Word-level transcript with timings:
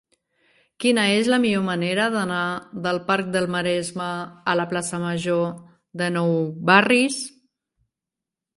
Quina 0.83 1.01
és 1.17 1.27
la 1.33 1.37
millor 1.43 1.61
manera 1.67 2.07
d'anar 2.15 2.39
del 2.87 2.99
parc 3.11 3.29
del 3.37 3.47
Maresme 3.57 4.09
a 4.53 4.57
la 4.63 4.67
plaça 4.73 5.03
Major 5.07 5.47
de 6.03 6.11
Nou 6.19 6.37
Barris? 6.73 7.23